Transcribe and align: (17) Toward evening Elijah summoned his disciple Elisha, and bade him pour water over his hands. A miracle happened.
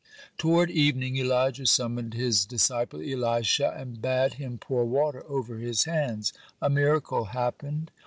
(17) 0.31 0.31
Toward 0.39 0.71
evening 0.71 1.15
Elijah 1.17 1.67
summoned 1.67 2.15
his 2.15 2.43
disciple 2.43 3.01
Elisha, 3.01 3.71
and 3.77 4.01
bade 4.01 4.33
him 4.33 4.57
pour 4.57 4.83
water 4.83 5.23
over 5.29 5.59
his 5.59 5.83
hands. 5.83 6.33
A 6.59 6.71
miracle 6.71 7.25
happened. 7.25 7.91